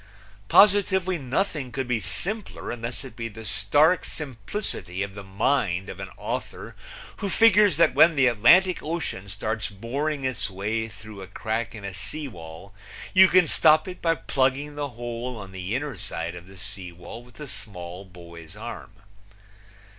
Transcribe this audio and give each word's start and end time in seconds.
Positively 0.49 1.19
nothing 1.19 1.71
could 1.71 1.87
be 1.87 1.99
simpler 2.01 2.71
unless 2.71 3.03
it 3.03 3.15
be 3.15 3.27
the 3.27 3.45
stark 3.45 4.03
simplicity 4.03 5.03
of 5.03 5.13
the 5.13 5.21
mind 5.23 5.89
of 5.89 5.99
an 5.99 6.09
author 6.17 6.75
who 7.17 7.29
figures 7.29 7.77
that 7.77 7.93
when 7.93 8.15
the 8.15 8.25
Atlantic 8.25 8.81
Ocean 8.81 9.29
starts 9.29 9.69
boring 9.69 10.23
its 10.25 10.49
way 10.49 10.87
through 10.87 11.21
a 11.21 11.27
crack 11.27 11.75
in 11.75 11.85
a 11.85 11.93
sea 11.93 12.27
wall 12.27 12.73
you 13.13 13.27
can 13.27 13.47
stop 13.47 13.87
it 13.87 14.01
by 14.01 14.15
plugging 14.15 14.73
the 14.73 14.89
hole 14.89 15.37
on 15.37 15.51
the 15.51 15.75
inner 15.75 15.95
side 15.99 16.33
of 16.33 16.47
the 16.47 16.57
sea 16.57 16.91
wall 16.91 17.23
with 17.23 17.39
a 17.39 17.47
small 17.47 18.03
boy's 18.03 18.55
arm. 18.55 18.89